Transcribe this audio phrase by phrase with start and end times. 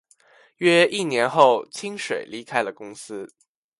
[0.57, 3.31] 约一年后清水离开了公司。